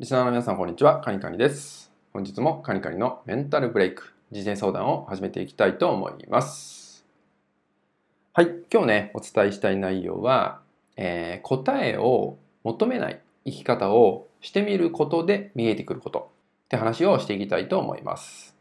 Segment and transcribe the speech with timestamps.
[0.00, 1.00] リスナーの皆さん、こんにちは。
[1.00, 1.92] カニカニです。
[2.12, 7.06] 本日もカニカニのメンタルブレイク、人生相談を始めていきたいと思います。
[8.32, 8.48] はい。
[8.72, 10.62] 今日ね、お伝えしたい内容は、
[10.96, 16.32] えー答えを求めない生き方をしてみることで見えてくること
[16.64, 18.56] って話をしていきたいと思います。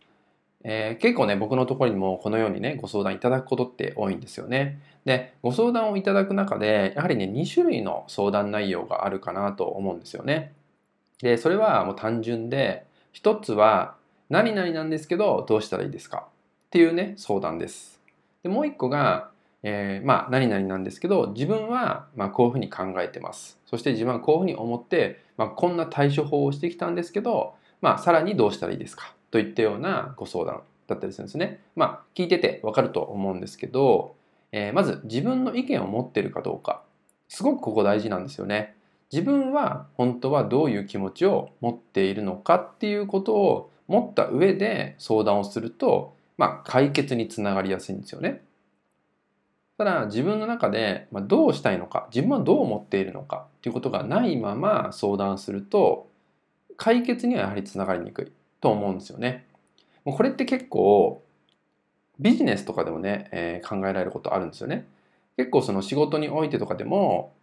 [0.63, 4.79] えー結構ね、僕のところにもこのようにね、ご相談いただくことって多いんですよね。
[5.03, 10.53] で、ご相談をいただく中で、やはりね、2種類の相談内容があるかなと思うんですよね。
[11.23, 13.95] で、それはもう単純で、一つは、
[14.29, 16.27] 何々なんですけど、どうしたらいいですか？
[16.27, 18.01] っていうね、相談です。
[18.43, 19.29] で、もう一個が、
[19.63, 23.57] えーまあ、何々なんですけど、自分は、ま、こういうふうに考えてます。
[23.65, 29.13] そして自分はこういうふうに思って、まあ、こんな対処法をしてきたんですけど、まあ、さらにどうしたらいいですか？
[29.31, 31.61] といったようなご相談だったりするんですね。
[31.77, 34.15] まあ、聞いててわかると思うんですけど、
[34.51, 36.83] えーまず自分の意見を持ってるかどうか。
[37.29, 38.75] すごくここ大事なんですよね。
[39.13, 48.41] 自分は本当はどういう気持ちを持っているのかっていうことを持った上で相談をすると、まあ、解決につながりやすいんですよね。
[49.77, 56.09] ただ自分の中でどうしたいのか自分はどう思っているのかっていうことがないまま相談すると
[56.75, 59.45] 解決にはやはりつながりにくいと思うんですよね。
[60.05, 61.23] もうこれって結構
[62.19, 64.87] ビジネスとかでもね、えー考えられることあるんですよね。
[65.37, 67.33] 結構その仕事においてとかでも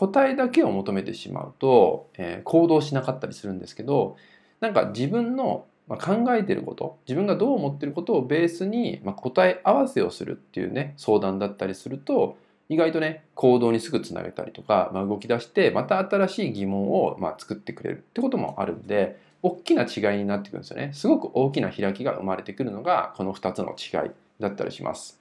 [0.00, 4.16] 答えだけを求めてしまうと、えー行動しなかったりするんですけど
[4.60, 12.38] なんか自分の考えてること自分がどう思ってることをベースにま答え合わせをするっていうね相談だったりすると
[12.70, 20.92] 意外とね行動にすぐつなげたりとか、まあ、動き出してまた新しい疑問をまあ作ってくれるってこともあるんで大きな違いになってくるんですよね。
[20.94, 25.20] すごく大きな開きが生まれてくるのがこの2つの違いだったりします。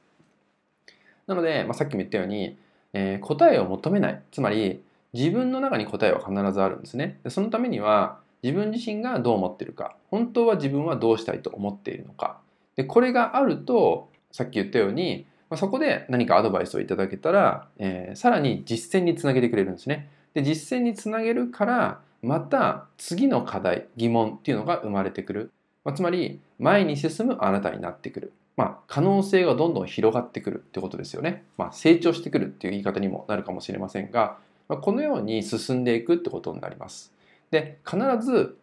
[1.26, 2.58] なので、まあ、さっきも言ったように、
[2.94, 4.22] えー答えを求めない。
[4.32, 7.20] つまり自分の中に答えは必ずあるんですね。
[7.24, 9.96] でそのためには自分自身がどう思ってるか。
[10.10, 12.40] 本当は自分はどうしたいと思っているのか。
[12.76, 20.10] でこれがあるとさっき言ったようにまあそこで何かアドバイスをいただけたら、えーさらに実践につなげてくれるんですね。
[20.34, 25.52] で実践につなげるからまた次の課題疑問っていうのが生まれてくる、
[25.84, 28.34] まあつまり前に進むあなたになってくる。
[28.60, 31.46] まあ、可能性がどんどん広がってくるってことですよね。
[31.58, 34.38] まあ、成長してくるっていう言い方にもなるかもしれませんが、
[34.68, 37.14] まあ、このように進んでいくってことになります。
[37.52, 38.58] で、必ず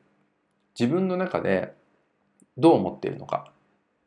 [0.78, 1.72] 自分の中で
[2.58, 3.50] どう思っているのか、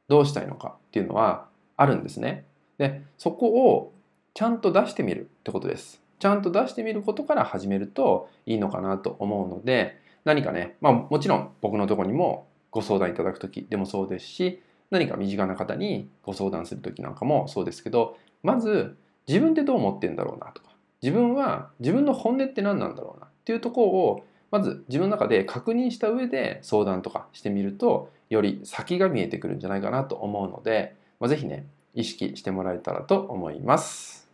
[0.08, 2.46] どうしたいのかっていうのはあるんですね。
[2.78, 3.92] で、そこを
[4.36, 6.04] ちゃんと出してみるってことです。
[6.20, 14.62] ちゃんと出してみることから始めるといいのかなと思うので、何かね、まあもちろん僕のとこにもご相談いただくときでもそうですし、
[14.92, 20.70] 何か身近な方にご相談する時なんかもそうですけどまず自分ってどう思ってんだろうなとか
[21.02, 34.30] 自分は自分の本音って何なんだろうなっていうところをまず自分の中で確認した上で相談とかしてみるとより先が見えてくるんじゃないかなと思うので、まあ、ぜひね意識してもらえたらと思います。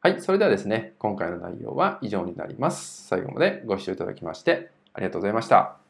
[0.00, 3.06] はい、それではですね今回の内容は以上になります。
[3.06, 5.87] 最後までご視聴いただきましてありがとうございました。